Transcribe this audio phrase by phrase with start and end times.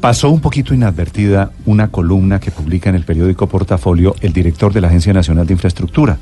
[0.00, 4.80] Pasó un poquito inadvertida una columna que publica en el periódico Portafolio el director de
[4.80, 6.18] la Agencia Nacional de Infraestructura,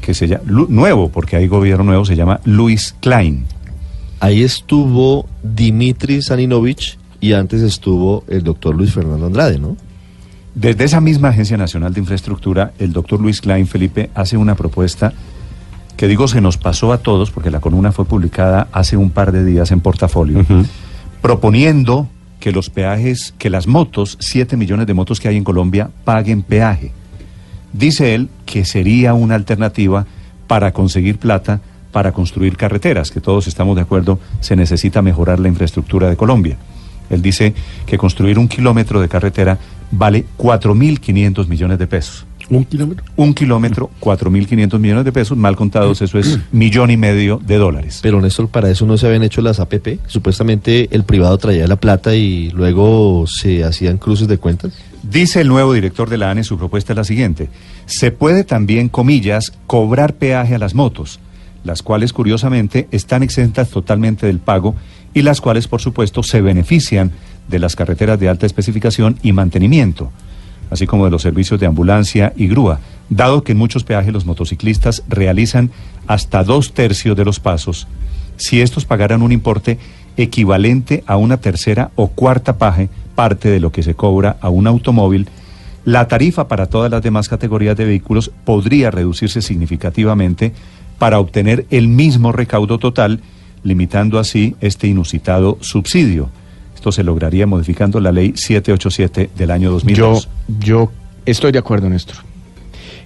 [0.00, 3.44] que se llama, nuevo, porque hay gobierno nuevo, se llama Luis Klein.
[4.20, 9.76] Ahí estuvo Dimitri Saninovich y antes estuvo el doctor Luis Fernando Andrade, ¿no?
[10.54, 15.12] Desde esa misma Agencia Nacional de Infraestructura, el doctor Luis Klein Felipe hace una propuesta
[15.96, 19.32] que digo se nos pasó a todos, porque la columna fue publicada hace un par
[19.32, 20.44] de días en portafolio,
[21.20, 22.08] proponiendo
[22.40, 26.42] que los peajes, que las motos, 7 millones de motos que hay en Colombia, paguen
[26.42, 26.92] peaje.
[27.72, 30.06] Dice él que sería una alternativa
[30.48, 31.60] para conseguir plata
[31.92, 36.56] para construir carreteras, que todos estamos de acuerdo, se necesita mejorar la infraestructura de Colombia.
[37.10, 37.52] Él dice
[37.86, 39.58] que construir un kilómetro de carretera
[39.90, 42.26] vale 4.500 millones de pesos.
[42.50, 43.04] ¿Un kilómetro?
[43.14, 48.00] Un kilómetro, 4.500 millones de pesos, mal contados, eso es millón y medio de dólares.
[48.02, 50.00] Pero Néstor, para eso no se habían hecho las APP.
[50.06, 54.74] Supuestamente el privado traía la plata y luego se hacían cruces de cuentas.
[55.02, 57.48] Dice el nuevo director de la ANE, su propuesta es la siguiente.
[57.86, 61.20] Se puede también, comillas, cobrar peaje a las motos,
[61.62, 64.74] las cuales curiosamente están exentas totalmente del pago
[65.14, 67.12] y las cuales, por supuesto, se benefician
[67.48, 70.10] de las carreteras de alta especificación y mantenimiento,
[70.70, 74.24] así como de los servicios de ambulancia y grúa, dado que en muchos peajes los
[74.24, 75.70] motociclistas realizan
[76.06, 77.86] hasta dos tercios de los pasos,
[78.36, 79.78] si estos pagaran un importe
[80.16, 84.66] equivalente a una tercera o cuarta paje, parte de lo que se cobra a un
[84.66, 85.28] automóvil,
[85.84, 90.52] la tarifa para todas las demás categorías de vehículos podría reducirse significativamente
[90.98, 93.20] para obtener el mismo recaudo total,
[93.62, 96.28] limitando así este inusitado subsidio.
[96.80, 100.28] Esto se lograría modificando la ley 787 del año Yo, 2002.
[100.60, 100.90] yo
[101.26, 102.16] estoy de acuerdo, Néstor.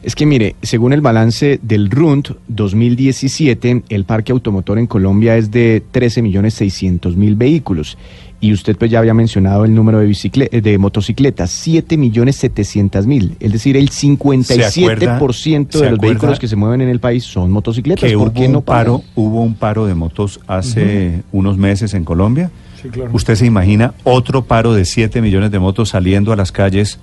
[0.04, 5.50] Es que mire, según el balance del RUND 2017, el parque automotor en Colombia es
[5.50, 7.98] de 13.600.000 vehículos.
[8.40, 13.32] Y usted pues ya había mencionado el número de, bicicle- eh, de motocicletas, 7.700.000.
[13.40, 17.50] Es decir, el 57% se de los vehículos que se mueven en el país son
[17.50, 18.08] motocicletas.
[18.08, 21.92] que ¿Por hubo qué no un paro, hubo un paro de motos hace unos meses
[21.94, 22.52] en Colombia.
[22.84, 23.10] Sí, claro.
[23.12, 26.98] ¿Usted se imagina otro paro de 7 millones de motos saliendo a las calles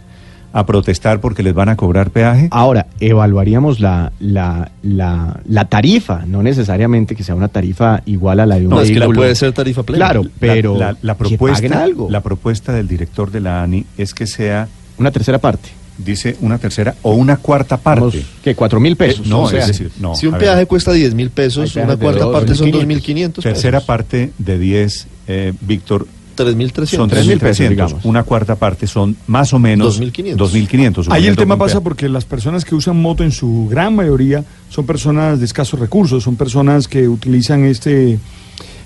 [0.54, 2.48] a protestar porque les van a cobrar peaje?
[2.52, 8.46] Ahora, evaluaríamos la, la, la, la tarifa, no necesariamente que sea una tarifa igual a
[8.46, 9.20] la de un No, es que la vehículo.
[9.22, 10.06] puede ser tarifa plena.
[10.06, 12.10] Claro, pero la, la- la que paguen propuesta, algo.
[12.10, 14.68] la propuesta del director de la ANI es que sea,
[14.98, 15.70] una tercera parte.
[15.98, 18.24] dice, una tercera o una cuarta parte.
[18.44, 18.54] ¿Qué?
[18.56, 19.26] ¿Cuatro mil pesos?
[19.26, 20.16] Eh, no, O sea, es decir, no.
[20.16, 23.02] si un ver, peaje cuesta 10 mil pesos, una cuarta dos, parte son 2.500.
[23.38, 23.88] 2.500 tercera pesos.
[23.88, 26.86] parte de 10, eh, Víctor, 3.300.
[26.88, 27.70] son 3.000 pesos, 3.300.
[27.70, 28.06] digamos.
[28.06, 30.36] Una cuarta parte son más o menos 2.500.
[30.36, 31.08] 2.500.
[31.10, 34.86] Ahí el tema pasa porque las personas que usan moto en su gran mayoría son
[34.86, 38.20] personas de escasos recursos, son personas que utilizan este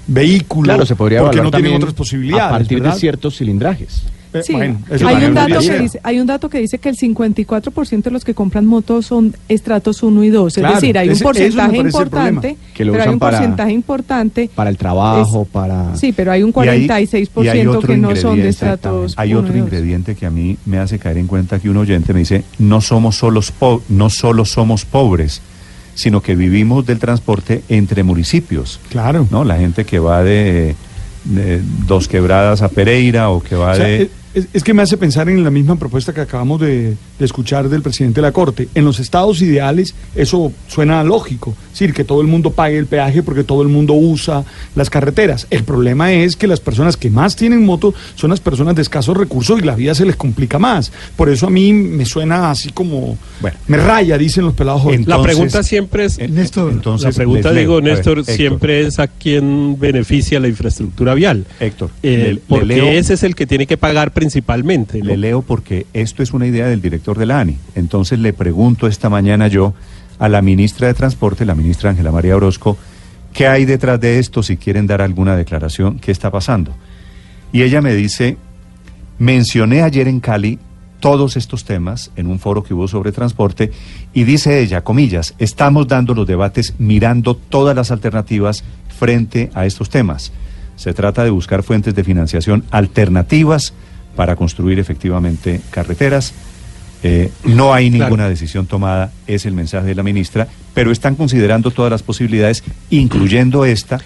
[0.07, 2.45] vehículo Claro, se podría porque no tienen otras posibilidades.
[2.45, 2.93] A partir ¿verdad?
[2.93, 4.03] de ciertos cilindrajes.
[4.39, 6.97] Eh, Sí, bueno, hay un, dato que dice, hay un dato que dice que el
[6.97, 10.53] 54% de los que compran motos son estratos 1 y 2.
[10.55, 13.71] Claro, es decir, hay un porcentaje importante, Que lo pero hay usan un para- porcentaje
[13.71, 14.49] importante.
[14.53, 15.95] Para el trabajo, para...
[15.95, 19.13] Sí, pero hay un Y hay- 46% y hay otro que no son de estratos
[19.17, 19.67] Hay 1 otro y 2.
[19.67, 22.81] ingrediente que a mí me hace caer en cuenta que un oyente me dice, no
[22.81, 25.41] somos solos po- no solo somos pobres,
[25.93, 28.79] sino que vivimos del transporte entre municipios.
[28.89, 29.27] Claro.
[29.31, 29.43] ¿no?
[29.45, 30.75] La gente que va de,
[31.23, 34.09] de Dos Quebradas a Pereira o que va O sea, de...
[34.35, 37.69] es, es que me hace pensar en la misma propuesta que acabamos de, de escuchar
[37.69, 38.67] del presidente de la Corte.
[38.75, 42.85] En los estados ideales eso suena lógico, es decir, que todo el mundo pague el
[42.85, 44.43] peaje porque todo el mundo usa
[44.75, 45.47] las carreteras.
[45.49, 49.15] El problema es que las personas que más tienen moto son las personas de escasos
[49.17, 50.91] recursos y la vida se les complica más.
[51.15, 53.17] Por eso a mí me suena así como...
[53.41, 53.57] Bueno.
[53.67, 55.07] me raya, dicen los pelados jóvenes.
[55.07, 57.59] La pregunta siempre es, Eh, Néstor, entonces, la pregunta, leo.
[57.61, 61.45] digo, ver, Néstor, Héctor, siempre es a quién beneficia la infraestructura vial.
[61.59, 64.24] Héctor, Eh, le- le porque leo- ese es el que tiene que pagar principalmente.
[64.99, 65.05] ¿No?
[65.05, 67.57] Le leo porque esto es una idea del director de la ANI.
[67.75, 69.73] Entonces le pregunto esta mañana yo
[70.19, 72.77] a la ministra de Transporte, la ministra Ángela María Orozco,
[73.33, 74.43] ¿qué hay detrás de esto?
[74.43, 76.73] Si quieren dar alguna declaración, ¿qué está pasando?
[77.51, 78.37] Y ella me dice,
[79.19, 80.59] mencioné ayer en Cali
[80.99, 83.71] todos estos temas en un foro que hubo sobre transporte
[84.13, 88.63] y dice ella, comillas, estamos dando los debates mirando todas las alternativas
[88.97, 90.31] frente a estos temas.
[90.75, 93.73] Se trata de buscar fuentes de financiación alternativas
[94.15, 96.33] para construir efectivamente carreteras.
[97.03, 101.69] Eh, no hay ninguna decisión tomada, es el mensaje de la ministra, pero están considerando
[101.69, 103.99] todas las posibilidades, incluyendo esta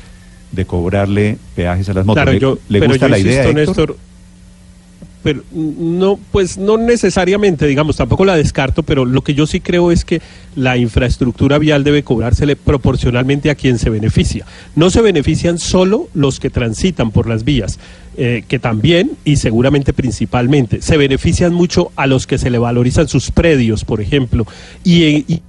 [0.51, 2.23] de cobrarle peajes a las motos.
[2.23, 3.55] Claro, ¿Le, yo, le pero gusta yo la idea, Héctor?
[3.55, 3.97] Néstor,
[5.21, 9.91] pero no, pues no necesariamente, digamos, tampoco la descarto, pero lo que yo sí creo
[9.91, 10.21] es que
[10.55, 14.45] la infraestructura vial debe cobrársele proporcionalmente a quien se beneficia.
[14.75, 17.79] No se benefician solo los que transitan por las vías,
[18.21, 23.07] eh, que también y seguramente principalmente se benefician mucho a los que se le valorizan
[23.07, 24.45] sus predios, por ejemplo,
[24.83, 25.41] y, y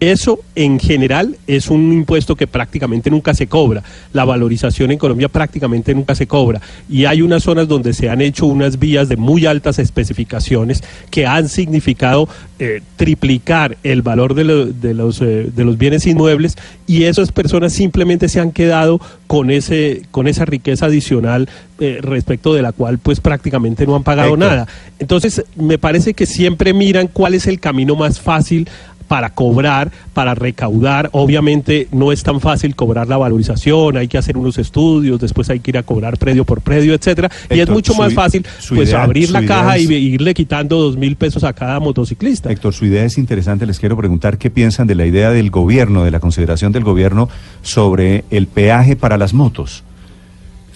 [0.00, 3.82] eso en general es un impuesto que prácticamente nunca se cobra.
[4.14, 6.60] La valorización en Colombia prácticamente nunca se cobra.
[6.88, 11.26] Y hay unas zonas donde se han hecho unas vías de muy altas especificaciones que
[11.26, 16.56] han significado eh, triplicar el valor de, lo- de los, eh, de los bienes inmuebles
[16.86, 21.48] y esas personas simplemente se han quedado con, ese, con esa riqueza adicional
[21.78, 24.66] eh, respecto de la cual pues prácticamente no han pagado nada.
[24.98, 28.68] Entonces me parece que siempre miran cuál es el camino más fácil
[29.10, 31.08] para cobrar, para recaudar.
[31.10, 35.58] Obviamente no es tan fácil cobrar la valorización, hay que hacer unos estudios, después hay
[35.58, 37.28] que ir a cobrar predio por predio, etcétera.
[37.50, 40.96] y es mucho más fácil pues idea- abrir la caja es- y irle quitando dos
[40.96, 42.52] mil pesos a cada motociclista.
[42.52, 43.66] Héctor, su idea es interesante.
[43.66, 47.28] Les quiero preguntar qué piensan de la idea del gobierno, de la consideración del gobierno
[47.62, 49.82] sobre el peaje para las motos.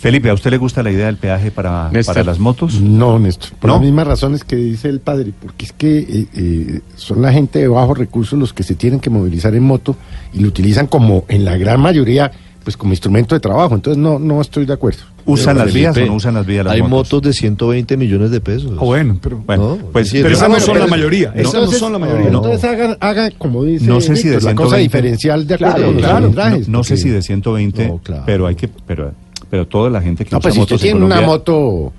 [0.04, 2.14] Felipe, ¿a usted le gusta la idea del peaje para, Néstor.
[2.16, 2.78] para las motos?
[2.78, 3.76] No, Néstor, por ¿No?
[3.76, 7.58] las mismas razones que dice el padre, porque es que eh, eh, son la gente
[7.60, 9.96] de bajos recursos los que se tienen que movilizar en moto
[10.34, 12.30] y lo utilizan como, en la gran mayoría,
[12.64, 13.74] pues como instrumento de trabajo.
[13.74, 14.98] Entonces no, no estoy de acuerdo.
[15.24, 17.14] ¿Usan Pero, las vías o no usan las vías las Hay motos?
[17.14, 18.72] motos de 120 millones de pesos.
[18.78, 21.32] Ah, bueno, pero, Bueno, No, pues sí, pero pero esas no son la mayoría.
[21.34, 22.28] Esas no son la mayoría.
[22.28, 22.44] no.
[22.44, 24.82] Entonces hagan, hagan como dice No sé si de la cosa 120.
[24.82, 26.04] diferencial de acuerdo Claro, con los
[26.34, 26.58] claro.
[26.58, 28.22] No, no sé si de 120, No, claro.
[28.26, 29.12] pero hay que, pero,
[29.54, 31.92] pero toda la gente que No, usa pues si usted motos en tiene una moto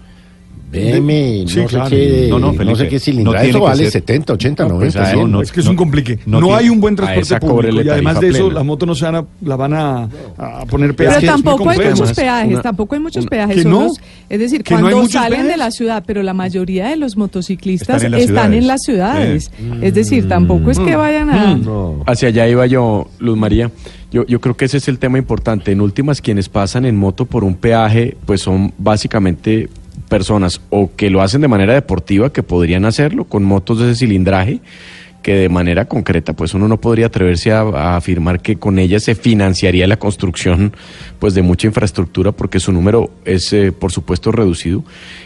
[0.72, 1.90] BM, Sí, no, claro.
[1.90, 4.34] sé qué, No, no, no, Felipe, sé qué no tiene eso que vale ser- 70,
[4.34, 5.32] 80, No, pues, 90, no, 100.
[5.32, 6.20] no, es que es un complique.
[6.26, 8.54] no hay un buen transporte público y además de eso plena.
[8.56, 11.24] las motos no se van a, la van a, a poner Pero peajes.
[11.24, 13.66] muy tampoco hay muchos peajes, una- tampoco hay muchos peajes.
[14.30, 17.16] Es decir, ¿Que no hay cuando salen de la ciudad, pero la mayoría de los
[17.16, 19.50] motociclistas Están están en en, las ciudades.
[19.50, 19.84] las ciudades.
[19.84, 21.56] Es decir, tampoco es que vayan a...
[21.56, 22.04] No.
[22.06, 23.72] Hacia allá iba yo, Luz María.
[24.12, 25.72] Yo, yo creo que ese es el tema importante.
[25.72, 29.70] En últimas, quienes pasan en moto por un peaje, pues son básicamente
[30.10, 34.06] personas o que lo hacen de manera deportiva, que podrían hacerlo con motos de ese
[34.06, 34.62] cilindraje,
[35.26, 39.16] que de manera concreta, pues uno no podría atreverse a, afirmar que con ellas se
[39.16, 40.74] financiaría la construcción
[41.18, 44.84] pues de mucha infraestructura, porque su número es, eh, por supuesto, reducido,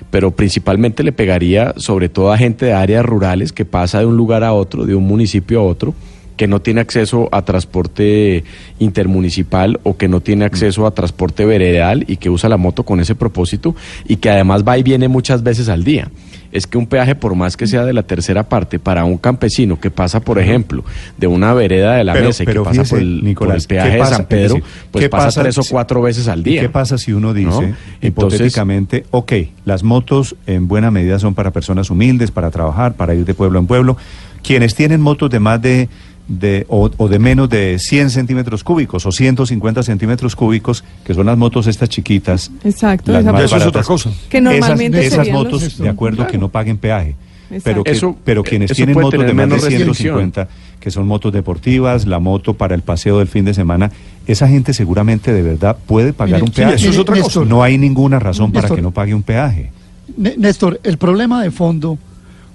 [0.10, 4.16] pero principalmente le pegaría sobre todo a gente de áreas rurales que pasa de un
[4.16, 5.94] lugar a otro, de un municipio a otro,
[6.39, 8.45] que no tiene acceso a transporte
[8.80, 13.01] intermunicipal o que no tiene acceso a transporte veredal y que usa la moto con
[13.01, 13.75] ese propósito
[14.07, 16.09] y que además va y viene muchas veces al día.
[16.53, 19.81] Es que un peaje, por más que sea de la tercera parte, para un campesino
[19.81, 20.83] que pasa, por ejemplo,
[21.18, 23.68] de una vereda de la Pero- mesa y pero que pasa fíjese, por el, Nicolás,
[23.68, 24.09] por el ¿qué peaje pasa?
[24.12, 24.56] de San Pedro,
[24.92, 26.62] pues ¿qué pasa, pasa tres o cuatro veces al ¿Y día.
[26.62, 27.62] qué pasa si uno dice, ¿No?
[27.62, 29.33] Entonces- hipotéticamente, ok,
[29.65, 33.59] las motos en buena medida son para personas humildes, para trabajar, para ir de pueblo
[33.59, 33.97] en pueblo.
[34.42, 35.89] Quienes tienen motos de más de,
[36.30, 41.26] de o, o de menos de 100 centímetros cúbicos o 150 centímetros cúbicos, que son
[41.26, 42.52] las motos estas chiquitas.
[42.64, 44.12] Exacto, las más Eso es otra cosa.
[44.30, 47.16] Que normalmente esas, esas los- motos, de acuerdo, que no paguen peaje.
[47.52, 47.64] Exacto.
[47.64, 49.95] Pero, que, Eso- pero quienes eso tienen motos de más de menos restricción.
[49.95, 50.48] 150,
[50.80, 53.92] que son motos deportivas, la moto para el paseo del fin de semana,
[54.28, 56.76] esa gente seguramente de verdad puede pagar Mire, un peaje.
[56.76, 59.71] eso es otra Néstor, No hay ninguna razón para que no pague un peaje.
[60.16, 61.98] Né- Néstor, el problema de fondo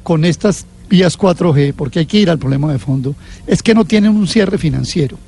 [0.04, 3.14] con estas vías 4G, porque hay que ir al problema de fondo,
[3.46, 5.18] es que no tienen un cierre financiero.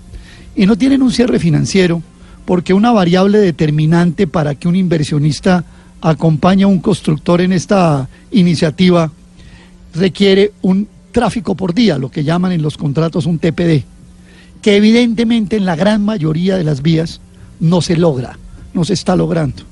[0.54, 2.02] Y no tienen un cierre financiero
[2.44, 5.64] porque una variable determinante para que un inversionista
[6.00, 9.10] acompañe a un constructor en esta iniciativa
[9.94, 13.84] requiere un tráfico por día, lo que llaman en los contratos un TPD,
[14.62, 17.20] que evidentemente en la gran mayoría de las vías
[17.58, 18.38] no se logra,
[18.74, 19.62] no se está logrando.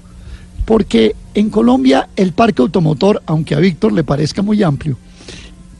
[0.65, 4.97] Porque en Colombia el parque automotor, aunque a Víctor le parezca muy amplio,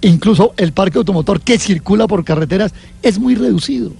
[0.09, 3.93] incluso el parque automotor que circula por carreteras es muy reducido.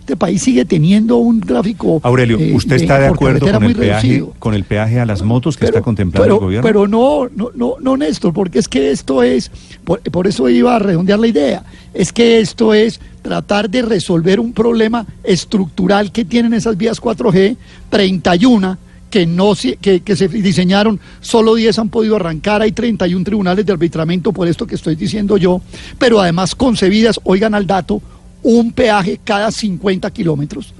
[0.00, 2.00] Este país sigue teniendo un tráfico.
[2.02, 4.34] Aurelio, eh, ¿usted está de acuerdo con el, peaje, reducido.
[4.40, 6.66] con el peaje a las motos que está contemplando pero, el gobierno?
[6.66, 9.52] Pero no, no, no, no, Néstor, porque es que esto es,
[9.84, 11.62] por, por eso iba a redondear la idea,
[11.94, 17.56] es que esto es tratar de resolver un problema estructural que tienen esas vías 4G,
[17.88, 18.78] 31
[19.12, 23.66] que no se- que, que se diseñaron, solo 10 han podido arrancar, hay 31 tribunales
[23.66, 25.60] de arbitramiento por esto que estoy diciendo yo,
[25.98, 28.00] pero además concebidas, oigan al dato,
[28.42, 30.72] un peaje cada 50 kilómetros.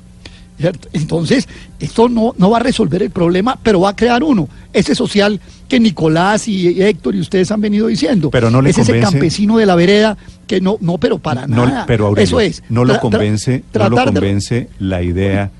[0.93, 1.49] Entonces,
[1.81, 5.41] esto no, no va a resolver el problema, pero va a crear uno, ese social
[5.69, 8.31] que Nicolás y Héctor y ustedes han venido diciendo.
[8.31, 11.47] Pero no le es ese convence- campesino de la vereda que no, no, pero para
[11.47, 11.85] No, nada.
[11.87, 12.63] pero Aurelio, Eso es.
[12.69, 15.51] no lo tra- convence, no lo de- convence la idea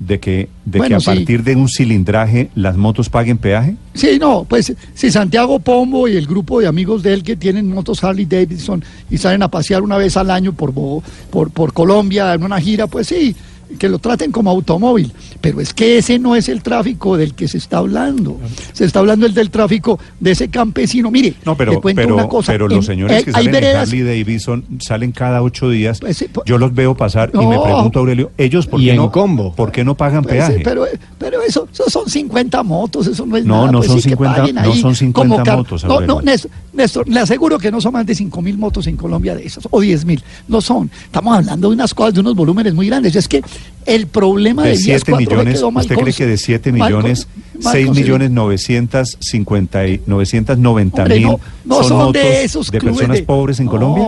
[0.00, 1.06] de que, de Bueno, que a sí.
[1.06, 3.76] partir de un cilindraje las motos paguen peaje.
[3.94, 7.68] Sí, no, pues si Santiago Pombo y el grupo de amigos de él que tienen
[7.68, 11.72] motos Harley Davidson y salen a pasear una vez al año por, Bo- por, por
[11.74, 13.36] Colombia en una gira, pues sí,
[13.78, 15.12] que lo traten como automóvil.
[15.40, 18.38] Pero es que ese no es el tráfico del que se está hablando.
[18.72, 21.10] Se está hablando el del tráfico de ese campesino.
[21.10, 22.52] Mire, No, pero, le cuento pero, una cosa.
[22.52, 26.00] pero en- los señores que hay salen en veredas- Harley Davidson salen cada ocho días.
[26.00, 28.90] Pues sí, po- Yo los veo pasar y me pregunto, Aurelio, ¿ellos por Y qué,
[28.92, 29.54] en no, combo.
[29.54, 30.56] ¿por qué no pagan Pues, peaje?
[30.58, 30.84] sí, pero,
[31.18, 33.72] pero eso, eso son 50 motos, eso no es No, nada.
[33.72, 36.00] no pues son sí, que 50 paguen no ahí son 50 como car- motos, No,
[36.00, 39.34] no, Néstor, Néstor, le aseguro que no son más de 5 mil motos en Colombia
[39.34, 40.90] de esas, o 10 mil, no son.
[41.04, 43.14] Estamos hablando de unas cosas, de unos volúmenes muy grandes.
[43.16, 43.42] Es que
[43.86, 46.78] el problema de, de vías 7 4G millones, quedó ¿usted cree que de 7 mal
[46.78, 47.28] con- millones,
[47.62, 47.94] mal 6 concebido.
[48.18, 53.58] millones 950 y 990 Hombre, mil no, no son, de esos de personas de- pobres
[53.60, 53.70] en No.
[53.72, 54.04] Colombia?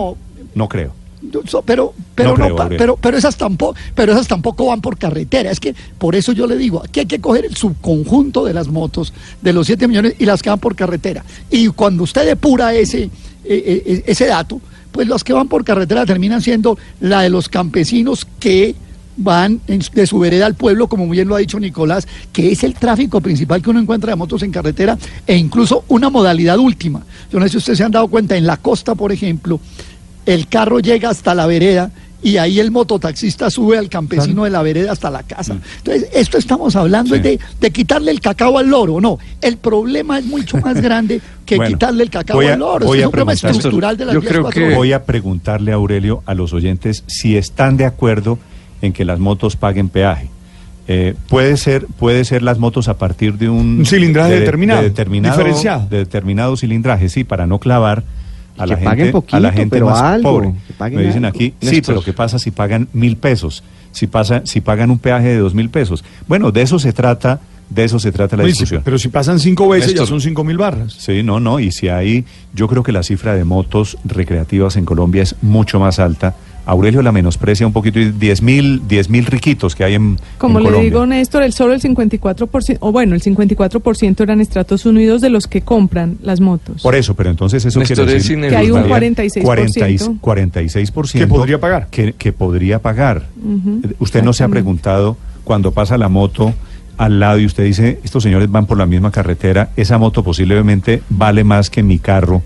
[0.55, 0.93] No creo.
[1.47, 4.97] So- pero pero No creo, pa- pero pero esas tampoco pero esas tampoco van por
[4.97, 8.53] carretera es que por eso yo le digo aquí hay que coger el subconjunto de
[8.53, 12.25] las motos de los 7 millones y las que van por carretera y cuando usted
[12.25, 13.09] depura ese eh,
[13.45, 14.59] eh, ese dato
[14.91, 18.75] pues las que van por carretera terminan siendo la de los campesinos que
[19.15, 22.51] van en- de su vereda al pueblo, como muy bien lo ha dicho Nicolás, que
[22.51, 26.57] es el tráfico principal que uno encuentra de motos en carretera e incluso una modalidad
[26.57, 27.03] última.
[27.31, 29.59] Yo no sé si ustedes se han dado cuenta, en la costa, por ejemplo,
[30.25, 31.91] el carro llega hasta la vereda
[32.25, 35.57] y ahí el mototaxista sube al campesino de la vereda hasta la casa.
[35.79, 37.17] Entonces, esto estamos hablando Mm.
[37.17, 37.21] Sí.
[37.23, 39.19] de, de quitarle el cacao al loro, no.
[39.41, 42.85] El problema es mucho más grande que Bueno, quitarle el cacao voy a- al loro.
[42.85, 44.53] voy Es a un problema estructural de las Yo creo 4G.
[44.69, 48.39] que- Voy a preguntarle a Aurelio, a los oyentes, si están de acuerdo
[48.83, 50.29] en que las motos paguen peaje.
[50.87, 54.81] Eh, puede ser, puede ser las motos a partir de un, Un cilindraje de- determinado,
[54.81, 55.87] de determinado, diferenciado.
[55.89, 58.03] de determinado cilindraje, sí, para no clavar
[58.57, 60.53] a la que gente, paguen poquito, a la gente pero más algo, pobre.
[60.95, 61.35] Me dicen algo.
[61.37, 63.63] aquí, sí, pero ¿qué pasa si pagan mil pesos?
[63.93, 66.03] Si pasa, si pagan un peaje de dos mil pesos.
[66.27, 68.81] Bueno, de eso se trata, de eso se trata la Oye, discusión.
[68.83, 70.93] pero si pasan cinco veces ya son cinco mil barras.
[70.99, 74.83] Sí, no, no, y si hay, yo creo que la cifra de motos recreativas en
[74.83, 76.35] Colombia es mucho más alta.
[76.65, 80.59] Aurelio la menosprecia un poquito y 10 mil, 10 mil riquitos que hay en, Como
[80.59, 80.89] en le Colombia.
[80.89, 85.47] digo, Néstor, el solo el 54%, o bueno, el 54% eran estratos unidos de los
[85.47, 86.81] que compran las motos.
[86.81, 89.43] Por eso, pero entonces eso Néstor, quiere es decir Que hay un María, 46%.
[89.43, 91.87] 40 y- 46% Que podría pagar.
[91.89, 93.27] Que, que podría pagar.
[93.99, 96.53] Usted no se ha preguntado cuando pasa la moto
[96.97, 101.01] al lado y usted dice, estos señores van por la misma carretera, esa moto posiblemente
[101.09, 102.43] vale más que mi carro.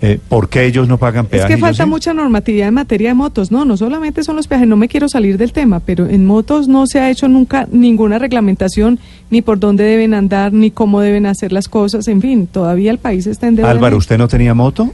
[0.00, 1.54] Eh, ¿Por qué ellos no pagan Es peaje?
[1.54, 1.90] que falta sí?
[1.90, 5.08] mucha normatividad en materia de motos, no, no solamente son los peajes, no me quiero
[5.08, 9.58] salir del tema, pero en motos no se ha hecho nunca ninguna reglamentación, ni por
[9.58, 13.48] dónde deben andar, ni cómo deben hacer las cosas, en fin, todavía el país está
[13.48, 13.70] en deuda.
[13.70, 14.92] Álvaro, ¿usted no tenía moto?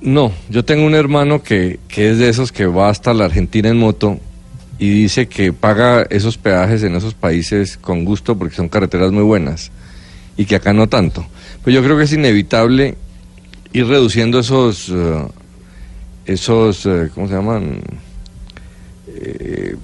[0.00, 3.68] No, yo tengo un hermano que, que es de esos que va hasta la Argentina
[3.68, 4.18] en moto
[4.78, 9.22] y dice que paga esos peajes en esos países con gusto porque son carreteras muy
[9.22, 9.70] buenas
[10.36, 11.24] y que acá no tanto.
[11.62, 12.96] Pues yo creo que es inevitable
[13.74, 15.26] ir reduciendo esos, eh,
[16.24, 17.80] esos, eh, ¿cómo se llaman?
[19.08, 19.76] Eh,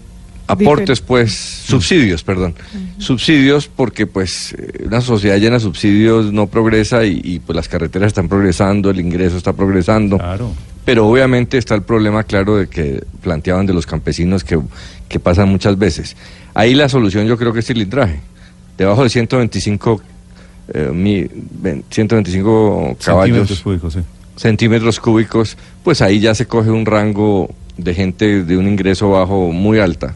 [0.46, 2.54] aportes, pues, subsidios, perdón.
[2.98, 4.54] Subsidios porque, pues,
[4.84, 9.00] una sociedad llena de subsidios no progresa y, y, pues las carreteras están progresando, el
[9.00, 10.18] ingreso está progresando.
[10.18, 10.52] Claro.
[10.84, 14.58] Pero obviamente está el problema claro de que planteaban de los campesinos que,
[15.08, 16.16] que pasan muchas veces.
[16.54, 18.20] Ahí la solución yo creo que es cilindraje.
[18.78, 20.00] Debajo de 125,
[20.72, 21.26] eh, mi-
[21.62, 24.00] ven- 125 Centímetros caballos, cúbicos, sí.
[24.36, 29.52] centímetros cúbicos, pues ahí ya se coge un rango de gente de un ingreso bajo
[29.52, 30.14] muy alta.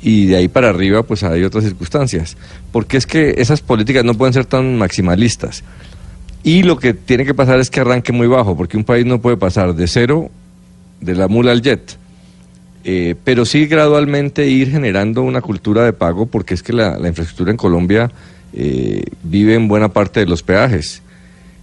[0.00, 2.36] Y de ahí para arriba pues hay otras circunstancias.
[2.72, 5.64] Porque es que esas políticas no pueden ser tan maximalistas.
[6.44, 9.20] Y lo que tiene que pasar es que arranque muy bajo, porque un país no
[9.20, 10.30] puede pasar de cero,
[11.00, 11.96] de la mula al jet.
[12.84, 17.08] Eh, pero sí gradualmente ir generando una cultura de pago, porque es que la, la
[17.08, 18.10] infraestructura en Colombia
[18.52, 21.02] eh, vive en buena parte de los peajes.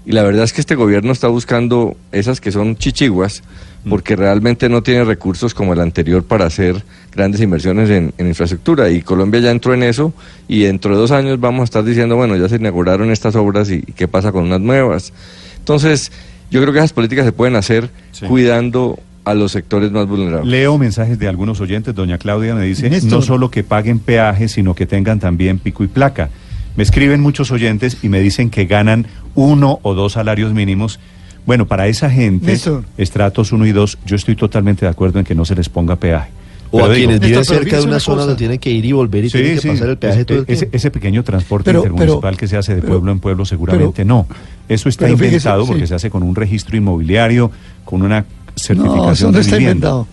[0.05, 3.41] Y la verdad es que este gobierno está buscando esas que son chichiguas,
[3.89, 8.89] porque realmente no tiene recursos como el anterior para hacer grandes inversiones en, en infraestructura.
[8.91, 10.13] Y Colombia ya entró en eso
[10.47, 13.69] y dentro de dos años vamos a estar diciendo, bueno, ya se inauguraron estas obras
[13.71, 15.11] y, y qué pasa con unas nuevas.
[15.57, 16.11] Entonces,
[16.51, 18.25] yo creo que esas políticas se pueden hacer Sí.
[18.27, 20.45] cuidando a los sectores más vulnerables.
[20.47, 21.95] Leo mensajes de algunos oyentes.
[21.95, 23.11] Doña Claudia me dice, Néstor.
[23.11, 26.29] no solo que paguen peaje, sino que tengan también pico y placa.
[26.75, 30.99] Me escriben muchos oyentes y me dicen que ganan uno o dos salarios mínimos.
[31.45, 32.83] Bueno, para esa gente, Néstor.
[32.97, 35.95] estratos 1 y 2, yo estoy totalmente de acuerdo en que no se les ponga
[35.95, 36.29] peaje.
[36.71, 38.83] O Pero a digo- quienes viven cerca de una una zona donde tienen que ir
[38.83, 40.75] y volver y Sí, tienen que sí, pasar el peaje ese, todo el ese- tiempo.
[40.77, 44.03] ese pequeño transporte Pero- intermunicipal pero- que se hace de pero- pueblo en pueblo seguramente
[44.03, 44.25] no.
[44.67, 45.87] Eso está pero fíjese, inventado porque sí.
[45.87, 47.51] se hace con un registro inmobiliario,
[47.85, 49.87] con una No, certificación eso no de está vivienda.
[49.89, 50.07] inventado.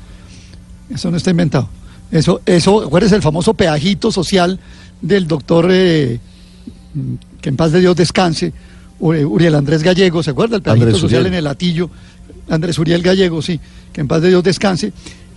[0.90, 1.69] Eso no está inventado.
[2.12, 4.61] Eso, eso, acuérdese el famoso peajito social
[5.00, 6.21] del doctor, eh,
[7.41, 8.53] que en paz de Dios descanse,
[9.01, 10.57] Uri- Uriel Andrés Gallego, ¿se acuerda?
[10.57, 11.91] El Andrés social en el latillo,
[12.49, 13.59] Andrés Uriel Gallego, sí,
[13.93, 14.93] que en paz de Dios descanse.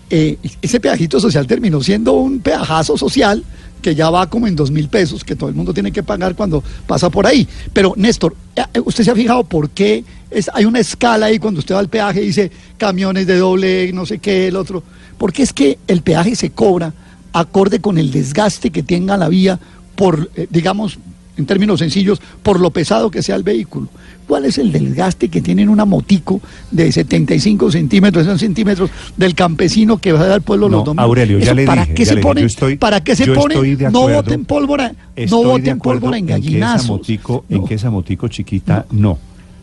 [0.09, 3.43] Eh, ese peajito social terminó siendo un peajazo social
[3.81, 6.35] que ya va como en dos mil pesos, que todo el mundo tiene que pagar
[6.35, 7.47] cuando pasa por ahí.
[7.73, 11.59] Pero, Néstor, eh, ¿usted se ha fijado por qué es, hay una escala ahí cuando
[11.59, 14.83] usted va al peaje y dice camiones de doble, no sé qué, el otro?
[15.17, 16.93] Porque es que el peaje se cobra
[17.33, 19.59] acorde con el desgaste que tenga la vía
[19.95, 20.97] por, eh, digamos,
[21.37, 23.87] en términos sencillos, por lo pesado que sea el vehículo.
[24.27, 29.35] ¿Cuál es el desgaste que tiene en una motico de 75 centímetros, 100 centímetros del
[29.35, 31.03] campesino que va al pueblo No, los domingos?
[31.05, 33.33] Aurelio, ya le ¿Para dije, qué ya se le dije, estoy- ¿Para qué se yo
[33.35, 33.53] pone?
[33.53, 34.23] estoy de no acuerdo.
[34.23, 34.93] voten pólvora,
[35.29, 36.87] no voten acuerdo pólvora en que esa gallinazos.
[36.89, 39.19] motico, en que esa motico chiquita, no.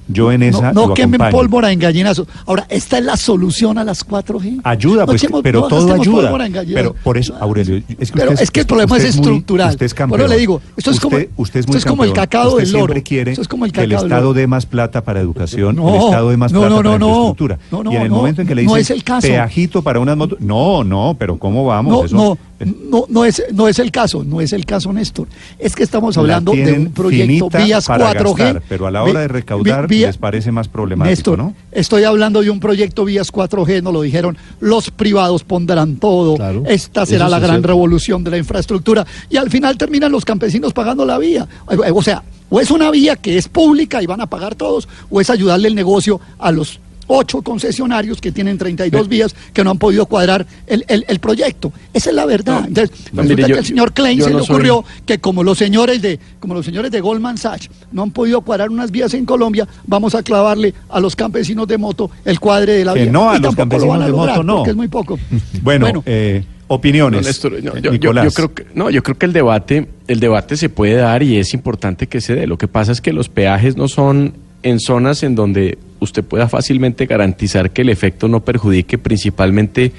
[0.09, 2.27] Yo en esa no, no quemen pólvora en gallinazos.
[2.47, 4.61] Ahora, esta es la solución a las 4G.
[4.65, 6.37] Ayuda, No pues, pero no todo ayuda.
[6.75, 9.71] Pero por eso, Aurelio, es que Pero usted es que el problema es muy- estructural.
[9.71, 10.29] usted es campeón.
[10.29, 12.63] le digo, esto es como- Usted- usted es esto muy es como el cacao Usted
[12.65, 12.95] del loro.
[13.05, 15.89] quiere Esto es como el que el cacao Estado dé más plata para educación, No,
[15.89, 17.59] el Estado dé más plata para infraestructura.
[17.71, 20.85] No, no, y en el momento en que le dicen peajito para unas motos, no,
[20.85, 21.93] no, pero ¿cómo vamos?
[21.93, 25.28] No, Eso- no, no, no es, no es el caso, no es el caso, Néstor.
[25.59, 28.37] Es que estamos la hablando de un proyecto vías para 4G.
[28.38, 31.54] gastar, pero a la hora de recaudar vía- les parece más problemático, Néstor, ¿no?
[31.73, 36.62] estoy hablando de un proyecto vías 4G, nos lo dijeron, los privados pondrán todo, Claro,
[36.66, 37.69] esta será la gran cierto.
[37.69, 41.49] revolución de la infraestructura y al final terminan los campesinos pagando la vía.
[41.95, 45.21] O sea, o es una vía que es pública y van a pagar todos, o
[45.21, 46.78] es ayudarle el negocio a los
[47.12, 51.73] ocho concesionarios que tienen 32 vías que no han podido cuadrar el, el- el proyecto.
[51.92, 52.64] Esa es la verdad.
[52.66, 54.85] Entonces, no, resulta mire, yo- que al señor Klein yo se no le soy- ocurrió
[55.07, 58.71] que como los señores de como los señores de Goldman Sachs no han podido cuadrar
[58.71, 62.85] unas vías en Colombia, vamos a clavarle a los campesinos de moto el cuadre de
[62.85, 63.12] la Que vía.
[63.12, 64.57] no, a Y los lo campesinos van a de moto, lograr, no.
[64.57, 65.18] Porque es muy poco.
[65.62, 66.03] Bueno, Bueno.
[66.07, 67.20] eh, opiniones.
[67.22, 70.20] No, Néstor, no, Eh, yo, yo creo que, no, yo creo que el debate, el
[70.20, 72.46] debate se puede dar y es importante que se dé.
[72.46, 76.48] Lo que pasa es que los peajes no son en zonas en donde usted pueda
[76.48, 79.92] fácilmente garantizar que el efecto no perjudique principalmente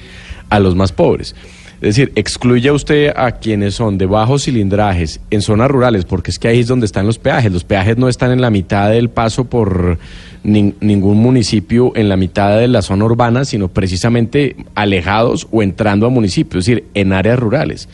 [0.50, 1.34] a los más pobres.
[1.80, 6.38] Es decir, excluya usted a quienes son de bajos cilindrajes en zonas rurales, porque es
[6.38, 7.52] que ahí es donde están los peajes.
[7.52, 9.98] Los peajes no están en la mitad del paso por
[10.44, 16.06] nin- ningún municipio, en la mitad de la zona urbana, sino precisamente alejados o entrando
[16.06, 17.88] a municipios, es decir, en áreas rurales.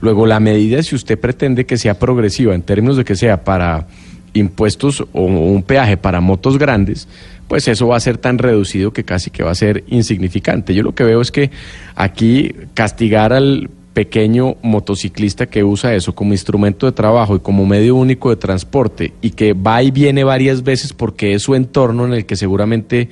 [0.00, 3.86] Luego, la medida, si usted pretende que sea progresiva en términos de que sea para
[4.34, 7.08] impuestos o un peaje para motos grandes,
[7.48, 10.74] pues eso va a ser tan reducido que casi que va a ser insignificante.
[10.74, 11.50] Yo lo que veo es que
[11.96, 17.96] aquí castigar al pequeño motociclista que usa eso como instrumento de trabajo y como medio
[17.96, 22.12] único de transporte y que va y viene varias veces porque es su entorno en
[22.12, 23.08] el que seguramente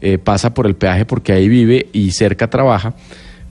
[0.00, 2.94] eh, pasa por el peaje porque ahí vive y cerca trabaja,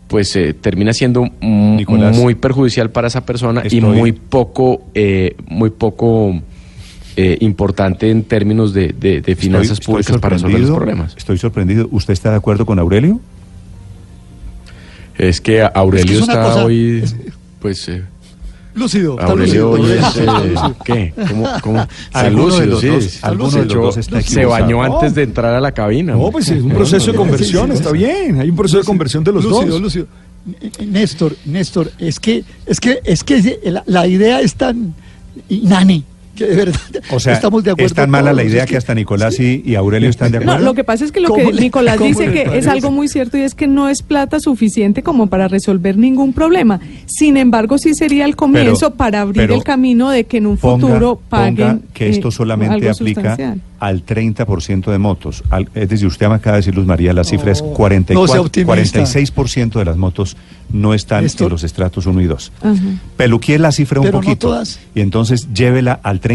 [0.08, 2.16] pues eh, termina siendo Nicolás.
[2.16, 6.42] muy perjudicial para esa persona y muy poco, eh, muy poco
[7.18, 11.14] eh, importante en términos de, de- de finanzas Estoy- estoy públicas para resolver los problemas.
[11.18, 11.88] Estoy sorprendido.
[11.92, 13.20] ¿Usted está de acuerdo con Aurelio?
[15.18, 17.16] Es que Aurelio Es que es está cosa- hoy, es-
[17.60, 17.90] pues...
[17.90, 18.04] eh,
[18.76, 20.26] Lúcido, Aurelio hoy es, eh.
[20.86, 21.14] ¿qué?
[21.30, 21.82] ¿Cómo, cómo?
[22.06, 22.88] Está Alguno de lúcido, los sí.
[23.08, 26.14] dos- alguno de los dos está Se bañó antes de entrar a la cabina.
[26.14, 28.40] No, pues es un proceso de conversión, está bien.
[28.40, 29.82] Hay un proceso de conversión de los Lúcido, dos.
[29.82, 30.06] lúcido.
[30.86, 34.94] Néstor, Néstor, es que, es que, es que la, la idea es tan
[35.50, 36.04] inane
[36.38, 36.80] que de verdad
[37.12, 37.88] O sea, estamos de acuerdo.
[37.88, 40.52] es tan mala la idea es que hasta Nicolás y, y Aurelio están de No,
[40.52, 40.66] acuerdo.
[40.66, 43.08] lo que pasa es que lo ¿Cómo que le- Nicolás dice que es algo muy
[43.08, 46.80] cierto y es que no es plata suficiente como para resolver ningún problema.
[47.08, 50.58] Sin embargo, sí sería el comienzo para abrir pero el camino de que en un
[50.58, 53.62] ponga- futuro paguen ponga que esto eh, solamente aplica sustancial.
[53.80, 55.44] al 30% de motos.
[55.50, 58.22] Al- es decir, usted me acaba de decir, Luz María, la cifra es No, 44,
[58.22, 59.00] no sea optimista.
[59.02, 60.38] 46% de las motos
[60.72, 62.52] no están en los estratos 1 y 2.
[62.62, 62.76] Ajá.
[63.16, 64.80] Peluquie la cifra un no poquito todas.
[64.94, 66.27] y entonces llévela al 30%.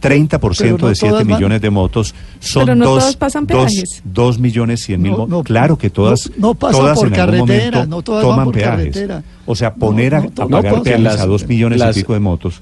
[0.00, 3.16] 30% Pero no de 7 todas van- millones de motos son Pero no dos, todas
[3.16, 4.02] pasan dos- peajes.
[4.04, 5.30] dos millones 100 mil No, motos.
[5.30, 8.22] no, claro que todas, no- no pasan todas por en algún carretera, momento no todas
[8.24, 8.76] van toman por peajes.
[8.94, 9.22] carretera.
[9.46, 12.00] O sea, poner No, a, no, a no, pagar peajes a dos millones las- y
[12.00, 12.60] pico de motos.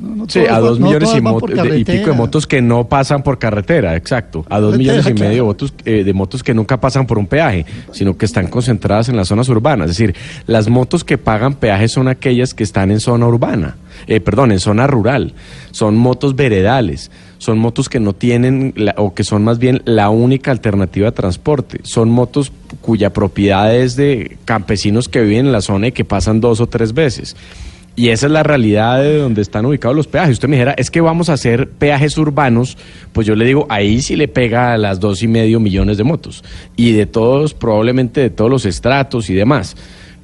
[0.00, 3.22] No, no Sí, a dos millones y, de- y pico de motos que no pasan
[3.22, 4.44] por carretera, exacto.
[4.48, 5.44] A dos millones y medio de, claro.
[5.46, 9.16] motos, eh, de motos que nunca pasan por un peaje, sino que están concentradas en
[9.16, 9.90] las zonas urbanas.
[9.90, 10.14] Es decir,
[10.46, 14.60] las motos que pagan peaje son aquellas que están en zona urbana, eh, perdón, en
[14.60, 15.34] zona rural.
[15.70, 17.10] Son motos veredales.
[17.38, 21.12] son motos que no tienen la- o que son más bien la única alternativa de
[21.12, 21.80] transporte.
[21.84, 26.42] Son motos cuya propiedad es de campesinos que viven en la zona y que pasan
[26.42, 27.36] dos o tres veces.
[27.96, 30.32] Y esa es la realidad de donde están ubicados los peajes.
[30.34, 32.78] Usted me dijera, es que vamos a hacer peajes urbanos,
[33.12, 36.04] pues yo le digo, ahí sí le pega a las dos y medio millones de
[36.04, 36.42] motos.
[36.76, 39.76] Y de todos, probablemente de todos los estratos y demás.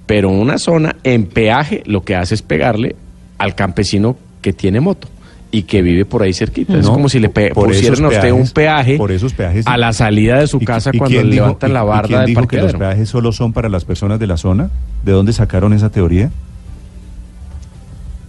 [0.07, 2.97] Pero una zona en peaje lo que hace es pegarle
[3.39, 5.09] al campesino que tiene moto
[5.51, 6.79] y que vive por ahí cerquita.
[6.79, 10.39] es como si le pusieran a usted un peaje por esos peajes- a la salida
[10.39, 12.27] de su ¿Y- casa y cuando le dijo- levantan y- la y barda quién del
[12.29, 14.71] dijo que los peajes solo son para las personas de la zona?
[15.05, 16.31] ¿De dónde sacaron esa teoría?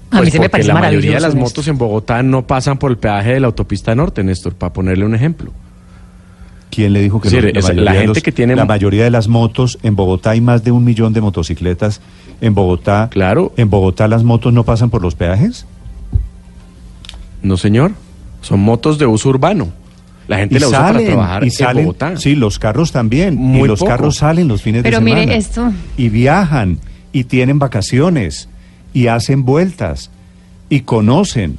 [0.09, 1.49] A mí Pues se me parece la mayoría de las Néstor.
[1.49, 5.05] motos en Bogotá no pasan por el peaje de la autopista norte, Néstor, para ponerle
[5.05, 5.51] un ejemplo.
[6.69, 7.47] ¿Quién le dijo que Sí, no?
[7.47, 10.41] es- la mayoría de gente que tiene- La mayoría de las motos, en Bogotá hay
[10.41, 11.99] más de un millón de motocicletas.
[12.39, 13.51] En Bogotá, claro.
[13.57, 15.65] ¿En Bogotá las motos no pasan por los peajes?
[17.41, 17.91] No, señor.
[18.41, 19.69] Son motos de uso urbano.
[20.27, 22.17] La gente y la usa salen, para trabajar y en salen, Bogotá.
[22.17, 23.35] Sí, los carros también.
[23.35, 23.89] Muy y los poco.
[23.91, 25.21] carros salen los fines Pero de semana.
[25.25, 25.71] mire esto.
[25.95, 26.79] Y viajan,
[27.13, 28.49] y tienen vacaciones,
[28.93, 30.09] y hacen vueltas,
[30.69, 31.57] y conocen.